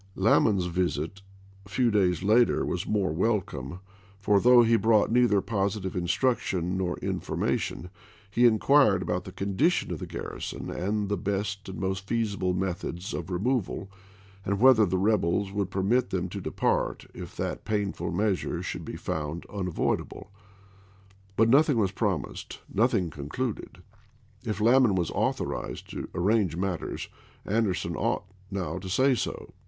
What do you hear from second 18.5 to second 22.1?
should be pjckens found unavoidable; but nothing was